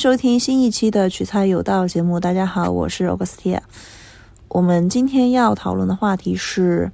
[0.00, 2.18] 收听新一期的取材有道节目。
[2.18, 3.60] 大家好，我是 Augustia。
[4.48, 6.90] 我们今天要讨论的话题是，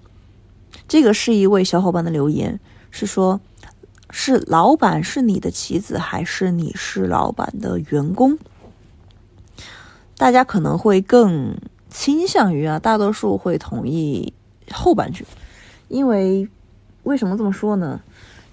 [0.88, 2.58] 这个是一位小伙伴的留言，
[2.90, 3.40] 是说，
[4.10, 8.36] 是老板是你的棋子，还是你是老板的员工？
[10.16, 11.56] 大家可能会更
[11.88, 14.32] 倾向于啊，大多数会同意
[14.72, 15.24] 后半句，
[15.86, 16.48] 因为
[17.04, 18.00] 为什么这么说呢？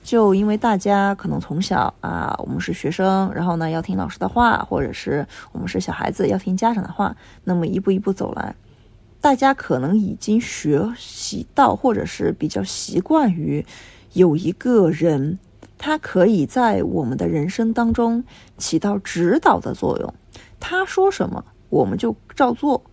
[0.04, 8.54] 就因为大家可能从小啊，我们是学生，然后呢要听老师的话，或者是我们是小孩子要听家长的话，那么一步一步走来，
[9.22, 13.66] 大家可能已经学习到，或者是比较习惯于
[14.12, 15.40] 有一个人，
[15.78, 18.24] 他可以在我们的人生当中
[18.58, 20.14] 起到指导的作用，
[20.60, 22.84] 他说什么我们就照做。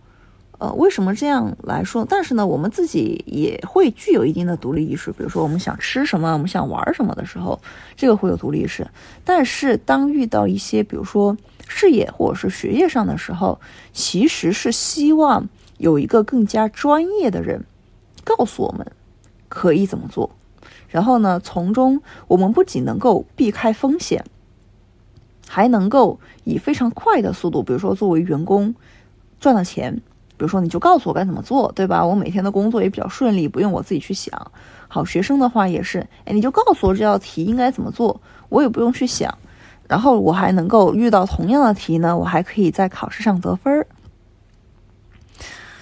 [0.61, 2.05] 呃，为什么这样来说？
[2.07, 5.11] 但是呢，我们自己也会具有一定的独立意识。
[5.11, 7.59] 比如说，我们想吃什么，我们想玩什么的时候，
[7.95, 8.87] 这个会有独立意识。
[9.25, 11.35] 但是，当遇到一些，比如说
[11.67, 13.59] 事业或者是学业上的时候，
[13.91, 17.65] 其实是希望有一个更加专业的人
[18.23, 18.85] 告诉我们
[19.49, 20.29] 可以怎么做。
[20.89, 24.23] 然后呢，从中我们不仅能够避开风险，
[25.47, 28.75] 还能够以非常快的速度，比如说作为员工
[29.39, 29.99] 赚到钱。
[30.41, 32.03] 比如说，你就告诉我该怎么做，对吧？
[32.03, 34.51] 我每天的工作也比较顺利，不用我自己去想。
[34.87, 39.31] 好学生的话也是，哎，你就告诉我这道题应该怎么做，我也不用去想。
[39.87, 43.85] 然后我还能够遇到同样的题呢，我还可以在考试上得分儿。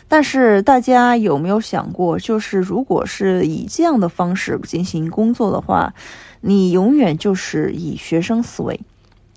[0.09, 5.93] 但是大家有没有想过，就是如果是以这样的方式进行工作的话，
[6.41, 8.77] 你永远就是以学生思维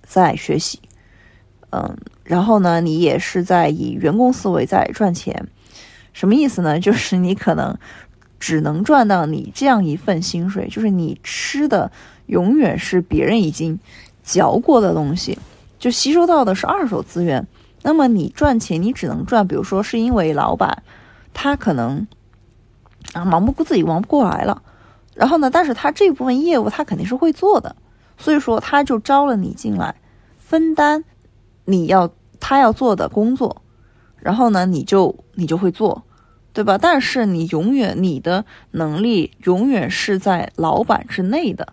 [0.04, 0.80] 在学习。
[1.70, 1.96] 嗯，
[2.32, 5.48] 然后呢，你也是在以员工思维在赚钱，
[6.14, 6.80] 什么意思呢？
[6.80, 7.76] 就是你可能
[8.40, 11.92] 只能赚到你这样一份薪水，就是你吃的
[12.28, 13.78] 永远是别人已经
[14.22, 15.38] 嚼过的东西，
[15.78, 17.46] 就吸收到的是二手资源。
[17.82, 20.82] 那么你赚钱，你只能赚，比如说是因为老板
[21.34, 22.06] 他可能
[23.12, 24.62] 啊忙不过自己忙不过来了，
[25.14, 27.76] 然后呢，但是他这部分业务他肯定是会做的，
[28.16, 29.96] 所以说他就招了你进来
[30.38, 31.04] 分担。
[31.64, 32.10] 你要
[32.44, 33.62] 他要做的工作，
[34.18, 36.02] 然后呢，你就你就会做，
[36.52, 36.76] 对吧？
[36.76, 41.68] 但是你永远你的能力永远是在老板之内的，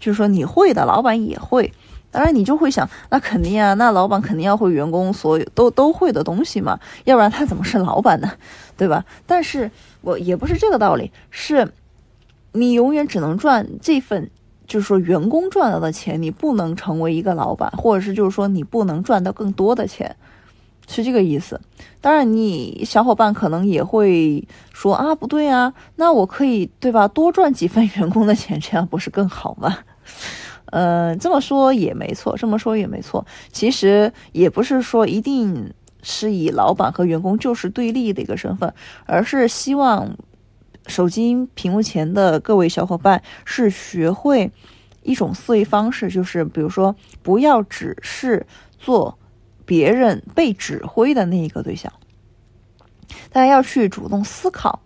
[0.00, 1.70] 就是说你会的，老板也会。
[2.10, 8.32] 当然你就会想，那肯定啊，那老板肯定要会员工所有都都会的东西嘛，要不然他怎么是老板呢？
[8.78, 9.04] 对吧？
[9.26, 9.70] 但是
[10.00, 11.70] 我也不是这个道理，是
[12.52, 14.30] 你永远只能赚这份。
[14.68, 20.14] 就是说，员工赚到的钱，你不能成为一个老板，或者是就是说，你不能赚到更多的钱，
[20.86, 21.58] 是这个意思。
[22.02, 29.78] 当然，你小伙伴可能也会说啊，不对啊，那我可以对吧，多赚几份员工的钱，这样不是更好吗？
[30.70, 33.26] 呃，这么说也没错，这么说也没错。
[33.50, 38.70] 其实也不是说一定是以老板和员工就是对立的一个身份，
[39.06, 40.14] 而是希望。
[40.88, 44.50] 手机屏幕前的各位小伙伴，是学会
[45.02, 48.46] 一种思维方式，就是比如说，不要只是
[48.78, 49.18] 做
[49.64, 51.92] 别人被指挥的那一个对象，
[53.30, 54.80] 大家要去主动思考，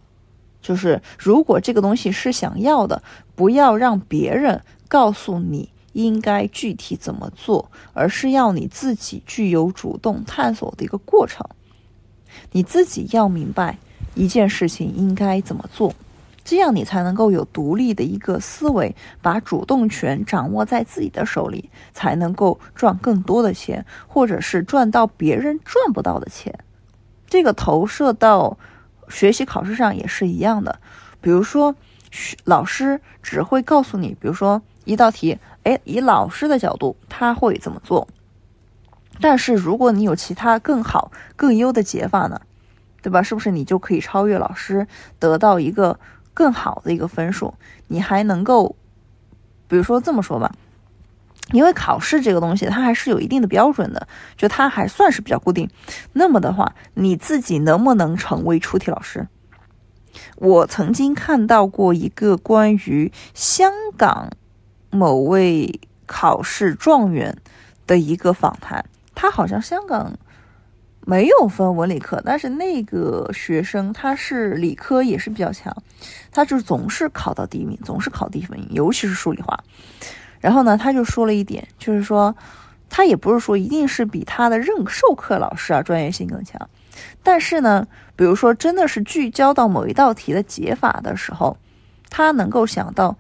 [0.60, 3.02] 就是如果这个东西是想要的，
[3.34, 11.46] 不要让别人告诉你应该具体怎么做，而是要你自己具有主动探索的一个过程，
[12.50, 13.78] 你自己要明白。
[14.14, 15.94] 一件事情应该怎么做，
[16.44, 26.58] 这样你才能够有独立的一个思维，把主动权掌握在自己的手里，才能够赚更多的钱，或者是赚到别人赚不到的钱。
[27.28, 28.58] 这个投射到
[29.08, 30.78] 学习考试上也是一样的。
[31.20, 31.74] 比如说，
[32.44, 38.06] 老师只会告诉你，比如说一道题，哎，以老师的角度他会怎么做。
[39.20, 42.40] 但是如果你有其他更好、更优的解法呢？
[43.02, 43.20] 对吧？
[43.22, 44.86] 是不是你就可以超越老师，
[45.18, 45.98] 得到一个
[46.32, 47.52] 更好的一个分数？
[47.88, 48.76] 你还能够，
[49.66, 50.54] 比如说这么说吧，
[51.50, 54.06] 因为考试这个东西它还是有一定的标准的，
[54.36, 55.68] 就它还算是比较固定。
[56.12, 59.26] 那么的话，你自己能不能成为出题老师？
[60.36, 64.30] 我曾经看到过一个关于香港
[64.90, 67.36] 某位考试状元
[67.86, 68.84] 的一个访谈，
[69.14, 70.16] 他好像香港。
[71.04, 75.74] 没有分文理科，但是那个学生他是理科也是比较强，
[76.30, 79.58] 他就总是考到第一名，总是考第一名，尤其是数理化。
[80.40, 82.34] 然后呢，他就说了一点，就是说
[82.88, 86.68] 他也不是说一定是比他的任授课老师啊专业性更强，
[87.22, 91.56] 但是呢，比如说真的是聚焦到某一道题的解法的时候，
[92.10, 93.16] 他能够想到，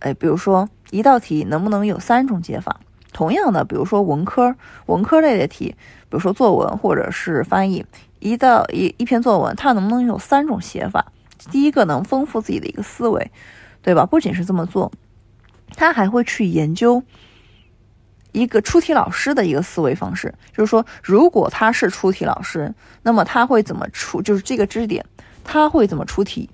[0.00, 2.80] 哎，比如说一道题能不能有三种解法，
[3.12, 4.54] 同样的，比如说文科
[4.86, 5.74] 文科类的题，
[6.14, 7.84] 比如说作文或者是翻译，
[8.20, 11.04] 一到一一篇作文，它能不能有三种写法？
[11.50, 13.32] 第一个能丰富自己的一个思维，
[13.82, 14.06] 对吧？
[14.06, 14.92] 不仅是这么做，
[15.74, 17.02] 他还会去研究
[18.30, 22.72] 一个出题老师的一个思维方式，就是说，如果他是出题老师，
[23.02, 24.22] 那么他会怎么出？
[24.22, 25.04] 就是这个知识点，
[25.42, 26.48] 他会怎么出题？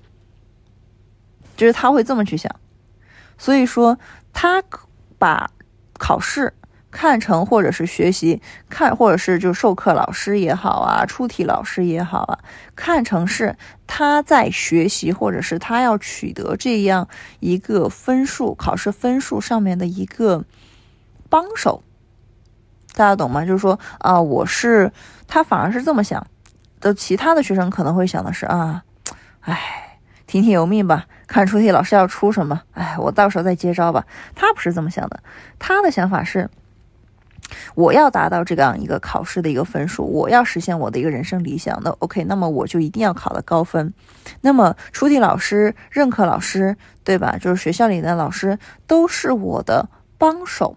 [1.55, 2.51] 就是他会这么去想。
[3.37, 3.99] 所以说，
[4.33, 4.65] 他
[5.19, 5.51] 把
[5.99, 6.55] 考试。
[6.90, 12.38] 看成或者是学习看，或者是就授课老师也好啊，出题老师也好啊，
[12.75, 13.56] 看成是
[13.87, 17.08] 他在学习，或者是他要取得这样
[17.38, 20.44] 一个分数，考试分数上面的一个
[21.28, 21.82] 帮手，
[22.94, 23.44] 大家懂吗？
[23.44, 24.90] 就是说啊，我是
[25.28, 26.26] 他反而是这么想
[26.81, 28.82] 的，其他的学生可能会想的是啊，
[29.42, 34.04] 哎，听天由命吧，看出题老师要出什么，哎，我到时候再接招吧。
[34.34, 35.22] 他不是这么想的，
[35.60, 36.50] 他的想法是。
[37.75, 43.93] 我要达到这样一个考试的一个分数，我要实现我的一个人生理想，那 OK，那么我就一定要考的高分。
[44.40, 47.37] 那么出题老师、任课老师，对吧？
[47.40, 49.88] 就是学校里的老师都是我的
[50.19, 50.75] 帮手，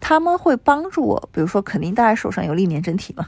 [0.00, 1.28] 他们会帮助我。
[1.32, 3.24] 比如说，肯定大家手上有历年真题嘛，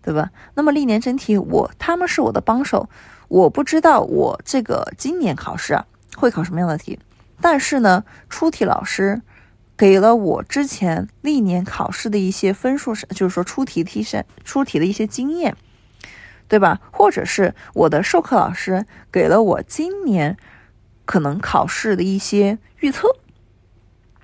[0.00, 0.30] 对吧？
[0.54, 2.88] 那么历年真题，我他们是我的帮手。
[3.28, 5.84] 我不知道我这个今年考试啊
[6.16, 6.98] 会考什么样的题，
[7.40, 9.20] 但是呢，出题老师。
[9.82, 15.56] 给了我之前历年考试的一些分数是，就是说出题提升、出题的一些经验，
[16.46, 16.80] 对吧？
[16.92, 20.36] 或者是我的授课老师给了我今年
[21.04, 23.08] 可能考试的一些预测，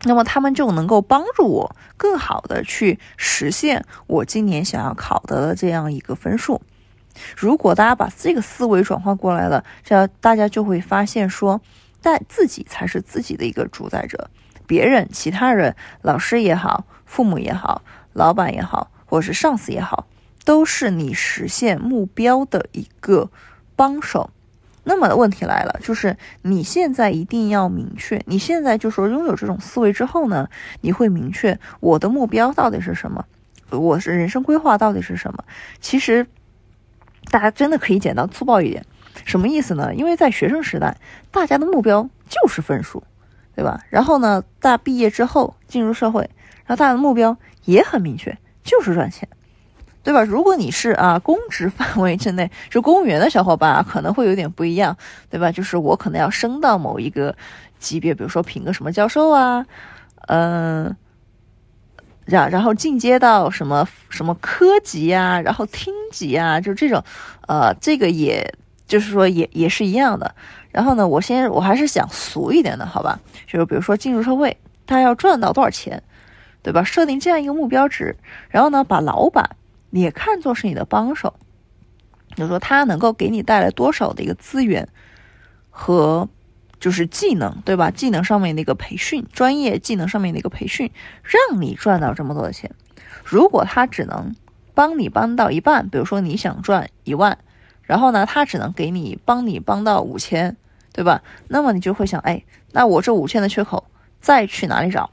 [0.04, 6.62] 那么他们就能够帮助我更好的去实现我今年想要考得的这样一个分数。
[7.36, 11.60] 如果大家把这个思维转换过来了，这样大家就会发现说，
[12.00, 14.30] 在自己才是自己的一个主宰者。
[14.68, 17.82] 别人、其他人、老师也好，父母也好，
[18.12, 20.06] 老板也好，或者是上司也好，
[20.44, 23.30] 都是你实现目标的一个
[23.74, 24.30] 帮手。
[24.84, 30.48] 那么问题来了，就是你现在一定要明确，你现在就说拥有这种思维之后呢，
[30.82, 33.24] 你会明确我的目标到底是什么，
[33.70, 35.44] 我是人生规划到底是什么。
[35.80, 36.26] 其实
[37.30, 38.84] 大家真的可以简单粗暴一点，
[39.24, 39.94] 什么意思呢？
[39.94, 40.96] 因为在学生时代，
[41.30, 43.02] 大家的目标就是分数。
[43.58, 43.82] 对吧？
[43.90, 46.20] 然后呢，大毕业之后进入社会，
[46.64, 49.28] 然后大的目标也很明确，就是赚钱，
[50.04, 50.22] 对吧？
[50.22, 54.96] 如果你是啊公职范围之内，就公务员的小伙伴，可能会有点不一样，
[55.28, 55.50] 对吧？
[55.50, 57.34] 就是我可能要升到某一个
[57.80, 59.66] 级别，比如说评个什么教授啊，
[60.28, 60.96] 嗯，
[62.26, 67.02] 然然后进阶到什么什么科级啊，然后厅级啊，就这种，
[67.48, 68.54] 呃，这个也
[68.88, 70.34] 就是说也也是一样的。
[70.70, 73.20] 然后呢，我先我还是想俗一点的，好吧？
[73.46, 74.56] 就是比如说进入社会，
[74.86, 76.02] 他要赚到多少钱，
[76.62, 76.82] 对吧？
[76.82, 78.16] 设定这样一个目标值，
[78.48, 79.56] 然后呢，把老板
[79.90, 81.34] 也看作是你的帮手，
[82.34, 84.86] 就是说他能够给你带来多少的一个资源
[85.70, 86.28] 和
[86.78, 87.90] 就是技能，对吧？
[87.90, 90.90] 技能上面的一个培训，专业技能上面的一个培训，
[91.22, 92.70] 让你赚到这么多的钱。
[93.24, 94.36] 如果他只能
[94.74, 97.38] 帮你帮到一半，比如说你想赚一万。
[97.88, 100.54] 然后呢，他只能给你帮你帮到五千，
[100.92, 101.22] 对吧？
[101.48, 103.82] 那么你就会想，哎，那我这五千的缺口
[104.20, 105.08] 再去哪里找？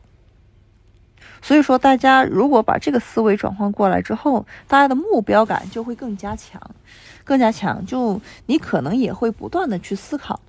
[1.42, 6.62] 所以说，大家如果把这个思维转换过来之后，大家的目标感就会更加强，
[7.24, 7.86] 更加强。
[7.86, 10.42] 就你可能也会不断的去思考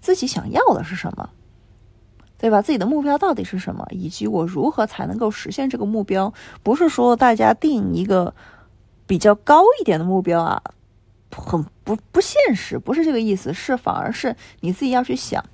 [0.00, 1.28] 自己想要的是什么，
[2.38, 2.62] 对吧？
[2.62, 6.32] 自己的目标到底是什么，以及我如何才能够实现这个目标？
[6.62, 8.32] 不是说大家定一个
[9.06, 10.62] 比较高一点的目标啊。
[11.30, 15.44] 很不不现实，不是这个意思，是反而是你自己要去想，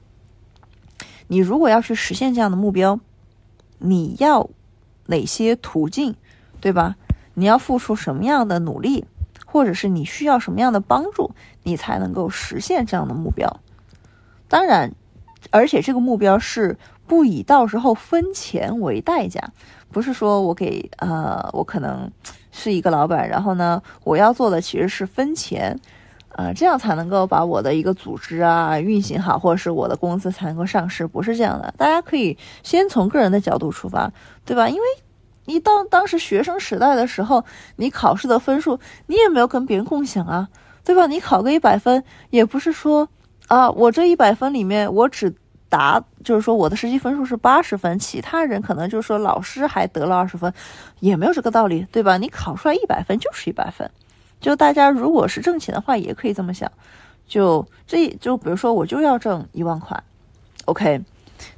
[1.28, 3.00] 你如果要去实现这样的目标，
[3.78, 4.48] 你要
[5.06, 6.14] 哪些途径，
[6.60, 6.96] 对吧？
[7.34, 9.04] 你要付出什么样的努力，
[9.44, 11.32] 或者是你需要什么样的帮助，
[11.64, 13.60] 你才能够实现这样的目标？
[14.48, 14.94] 当然，
[15.50, 19.52] 而且这个目标是不以到时候分钱为代价，
[19.90, 22.10] 不是说我给呃，我可能。
[22.56, 25.76] 是一个老板，然后呢，我要做的其实是分钱，
[26.36, 31.74] 呃，这样才能够把我的一个组织啊运行好，或者是我的公司才能够上市，不是这样的。
[31.76, 34.08] 大家可以先从个人的角度出发，
[34.44, 34.68] 对吧？
[34.68, 34.82] 因为
[35.46, 37.44] 你当当时学生时代的时候，
[37.74, 40.48] 你考试的分数你也没有跟别人共享啊，
[40.84, 41.08] 对吧？
[41.08, 43.08] 你考个一百分，也不是说
[43.48, 45.34] 啊，我这一百分里面我只。
[45.76, 50.52] 答就是说我的实际分数是八十分，其他人可能就是说老师还得了二十分，
[51.00, 52.16] 也没有这个道理，对吧？
[52.16, 53.90] 你考出来一百分就是一百分，
[54.40, 56.70] 就大家如果是挣钱的话，也可以这么想，
[57.26, 60.00] 就这就比如说我就要挣一万块
[60.66, 61.02] ，OK，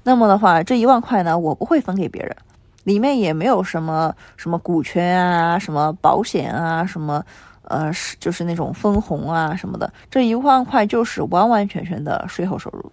[0.03, 2.35] 那么的话这一万块呢，我不会分给别人，
[2.85, 7.23] 里面也没有什么什么股权啊，什么保险啊，什么
[7.65, 12.91] 呃是就是那种分红啊什么的，这一万块就是完完全全的税后收入。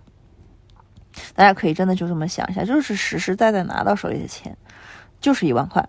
[1.35, 4.55] 大家可以真的就这么想一下，就是实实在在拿到手里的钱，
[5.19, 5.87] 就是一万块。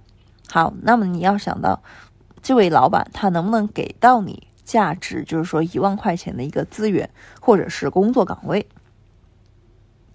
[0.49, 1.83] 好，那么你要想到，
[2.43, 7.09] 这位老板他能不能给到你价值，就是说一万块钱的一个资源
[7.40, 8.66] 或者是工作岗位，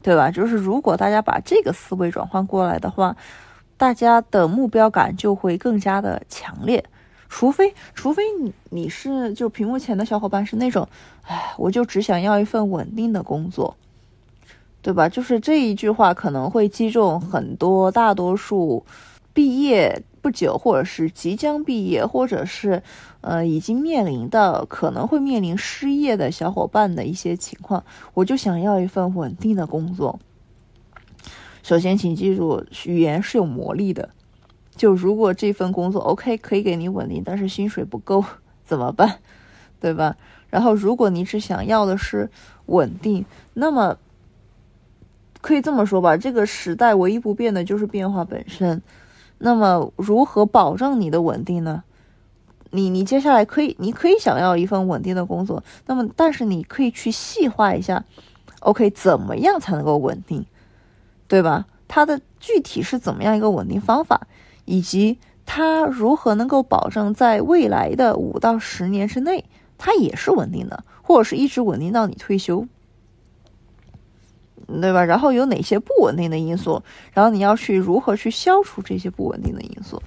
[0.01, 0.31] 对吧？
[0.31, 3.15] 就是如果大家把这个思维转换过来的话，
[3.77, 6.83] 大家的目标感就会更加的强烈。
[7.27, 10.87] 除非，除非你你是就屏幕前的小伙伴是那种，
[11.27, 13.75] 哎，我就只想要一份稳定的工作。
[14.81, 15.09] 对吧？
[15.09, 18.85] 就是这一句话可能会击中很多大多数
[19.33, 22.81] 毕业不久，或者是即将毕业，或者是
[23.19, 27.83] 呃已经面临的可能会面临失业的小伙伴的一些情况。
[28.13, 30.17] 我就想要一份稳定的工作。
[31.61, 34.09] 首先，请记住，语言是有魔力的。
[34.77, 38.23] 就如果这份工作 OK 可以给你稳定，但是薪水不够
[38.65, 39.19] 怎么办？
[39.81, 40.15] 对吧？
[40.49, 42.29] 然后，如果你只想要的是
[42.67, 43.97] 稳定，那么。
[45.41, 48.81] 可以这么说吧，这个时代唯一不变的就是变化本身。
[49.37, 51.83] 那么，如何保证你的稳定呢？
[52.71, 55.63] 你你接下来可以，你可以想要一份稳定的工作。
[55.85, 58.03] 那么，但是你可以去细化一下
[58.59, 60.45] ，OK，怎么样才能够稳定，
[61.27, 61.65] 对吧？
[61.87, 64.27] 它的具体是怎么样一个稳定方法，
[64.65, 69.45] 以及它如何能够保证在未来的五到十年之内，
[69.79, 72.67] 它也是稳定的，或者是一直稳定到你退休。
[74.81, 75.03] 对吧？
[75.03, 76.81] 然后有哪些不稳定的因素？
[77.11, 80.01] 然后你要去如何去消除这些不稳定的因素？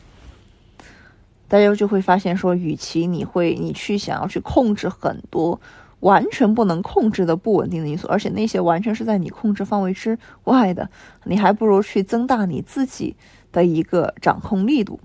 [1.48, 5.60] 大家就会发现说，与其你会你去想要去控制很多
[6.00, 10.88] 完全不能控制的不稳定的因素，而且那些完全是在你控制范围之外的，
[11.24, 13.14] 你还不如去增大你自己
[13.52, 14.98] 的一个掌控力度。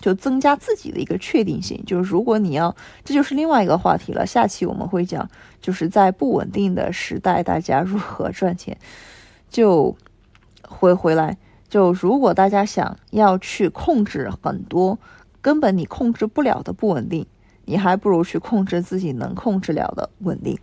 [0.00, 4.26] 就增加自己的一个确定性，就是如果你要，这就是另外一个话题了。
[4.26, 5.28] 下期我们会讲，
[5.60, 8.76] 就是在不稳定的时代，大家如何赚钱。
[9.50, 9.94] 就
[10.66, 11.36] 回回来，
[11.68, 14.98] 就如果大家想要去控制很多
[15.42, 17.26] 根本你控制不了的不稳定，
[17.64, 20.58] 你还不如去控制自己能控制了的稳定。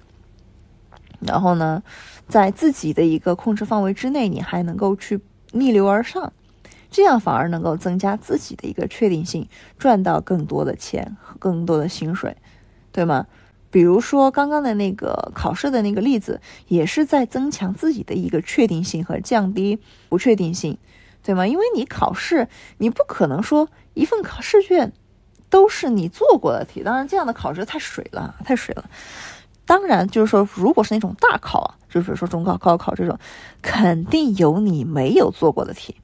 [1.20, 1.84] 然后呢，
[2.28, 5.20] 在自己的一个控制范围之内，你还能够去
[5.52, 6.32] 逆流而上。
[6.98, 12.36] 这样反而能够增加自己的一个确定性，赚到更多的钱和更多的薪水，
[12.92, 13.28] 对吗？
[13.70, 20.80] 比如说刚刚的那个考试的那个例子，也是在增强自己的一个确定性和降低不确定性，
[21.22, 21.46] 对吗？
[21.46, 22.48] 因为你考试，
[22.80, 24.92] 你不可能说一份考试卷
[25.52, 28.90] 都是你做过的题，当然这样的考试太水了，太水了。
[29.68, 33.20] 当然就是说，如果是那种大考，就是说中考、高考这种，
[33.62, 35.96] 肯定有你没有做过的题。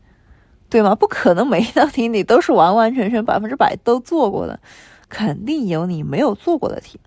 [0.73, 0.95] 对吗？
[0.95, 4.59] 不可能每一道题你都是完完全全百分之百都做过的，
[5.07, 6.99] 肯定有你没有做过的题，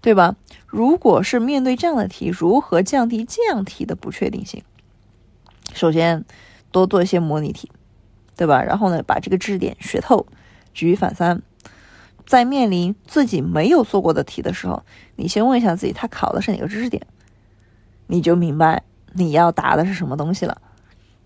[0.00, 0.34] 对吧？
[0.66, 4.62] 如果是面对这样的题，如何降低这样题的不确定性？
[5.74, 6.24] 首先，
[6.70, 7.70] 多做一些模拟题，
[8.34, 8.62] 对吧？
[8.62, 10.26] 然后呢，把这个知识点学透，
[10.72, 11.42] 举一反三。
[12.24, 14.82] 在面临自己没有做过的题的时候，
[15.16, 17.06] 你先问一下自己，他考的是哪个知识点，
[18.06, 20.62] 你就明白你要答的是什么东西了。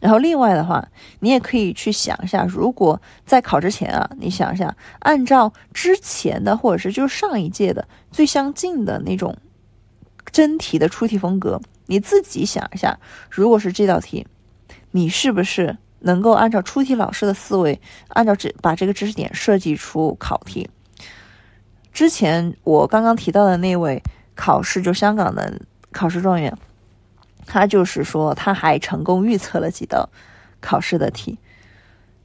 [0.01, 0.89] 然后另外的话，
[1.21, 9.37] 你也可以去想一下，如果在考之前啊，你想一下，按照之前的或者是就是上一届的最相近的那种
[10.33, 12.99] 真题的出题风格，你自己想一下，
[13.31, 14.27] 如果是这道题，
[14.93, 17.79] 你是不是能够按照出题老师的思维，
[18.09, 20.69] 按照这把这个知识点设计出考题？
[21.93, 24.03] 之前我刚刚提到的那位
[24.35, 25.61] 考试，就香港的
[25.93, 26.57] 考试状元。
[27.53, 30.09] 他就是说，他还成功预测了几道
[30.61, 31.37] 考试的题。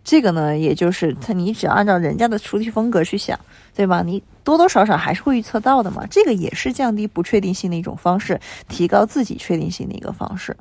[0.03, 3.39] 这个呢，也就是他，你只要按照人家的出题风格去想，
[3.73, 4.03] 对吧？
[4.05, 6.05] 你多多少少还是会预测到的嘛。
[6.11, 8.39] 这个也是降低不确定性的一种方式，
[8.69, 10.55] 提高自己确定性的一个方式，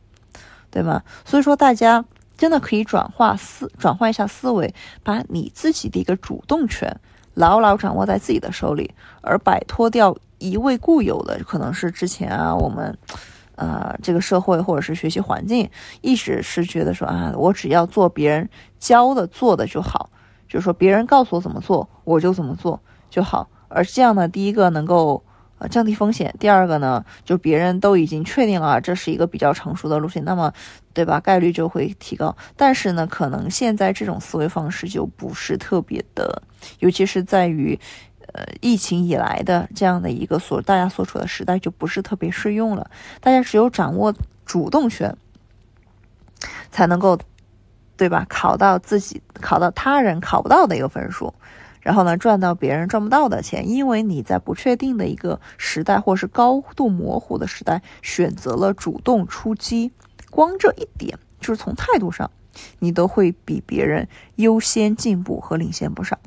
[0.70, 1.02] 对吗？
[1.26, 2.02] 所以说，大家
[2.38, 6.90] 真的可以转化思，转换一下思维，把你自己的一个主动权
[7.34, 8.90] 牢牢掌握在自己的手里，
[9.20, 12.96] 而摆脱掉一味固有的，可能是之前啊我们。
[13.56, 15.68] 呃，这个社会或者是学习环境，
[16.00, 20.10] 一直是觉得说啊，我只要做别人教的做的就好，
[20.48, 23.48] 就是说别人告诉我怎么做，我就怎么做就好。
[23.68, 25.22] 而这样呢，第一个能够
[25.58, 30.52] 呃降低风险，第二个呢，就别人都已经确定了这是一个比较成熟的路线，那么
[30.92, 32.36] 对吧，概率就会提高。
[32.56, 36.42] 但是呢，可能现在这种思维方式就不是特别的，
[36.80, 37.78] 尤其是在于。
[38.32, 42.90] 呃，疫情以来的这样的一个所大家所处的时代就不是特别适用了。
[43.20, 44.14] 大家只有掌握
[44.44, 45.16] 主动权，
[46.70, 47.18] 才能够
[47.96, 48.26] 对吧？
[48.28, 51.32] 考到自己考到他人考不到的一个分数，
[51.80, 59.92] 然后呢赚到别人赚不到的钱，因为你在不确定的一个时代或是高度模糊的时代选择了主动出击，
[60.30, 62.30] 光这一点就是从态度上，
[62.80, 66.18] 你都会比别人优先进步和领先不少。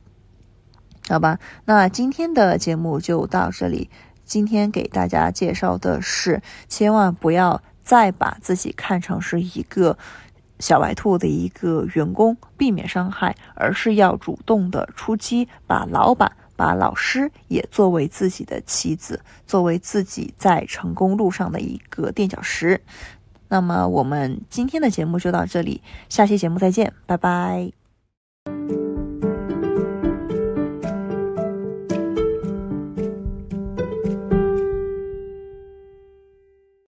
[1.10, 3.90] 好吧，那今天的节目就到这里。
[4.26, 9.98] 今天给大家介绍的是，千万不要再把自己看成是一个
[10.60, 22.82] 小白兔的一个员工，避免伤害，而是要主动的出击，把老板、把老师也作为自己的棋子，作为自己在成功路上的一个垫脚石。
[23.48, 27.87] 那么，我们今天的节目就到这里，下期节目再见，拜拜。